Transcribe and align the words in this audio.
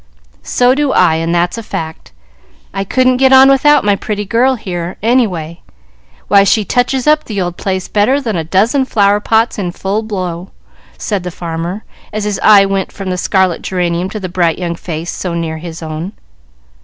"So 0.41 0.73
do 0.73 0.91
I, 0.93 1.17
and 1.17 1.29
that's 1.35 1.59
a 1.59 1.61
fact. 1.61 2.11
I 2.73 2.83
couldn't 2.83 3.17
get 3.17 3.31
on 3.31 3.51
without 3.51 3.83
my 3.85 3.95
pretty 3.95 4.25
girl 4.25 4.55
here, 4.55 4.97
any 5.03 5.27
way. 5.27 5.61
Why, 6.27 6.43
she 6.43 6.65
touches 6.65 7.05
up 7.05 7.25
the 7.25 7.39
old 7.39 7.55
place 7.55 7.87
better 7.87 8.19
than 8.19 8.35
a 8.35 8.43
dozen 8.43 8.85
flower 8.85 9.19
pots 9.19 9.59
in 9.59 9.71
full 9.71 10.01
blow," 10.01 10.49
said 10.97 11.21
the 11.21 11.29
farmer, 11.29 11.83
as 12.11 12.23
his 12.23 12.39
eye 12.41 12.65
went 12.65 12.91
from 12.91 13.11
the 13.11 13.15
scarlet 13.17 13.61
geranium 13.61 14.09
to 14.09 14.19
the 14.19 14.27
bright 14.27 14.57
young 14.57 14.73
face 14.73 15.11
so 15.11 15.35
near 15.35 15.59
his 15.59 15.83
own. 15.83 16.13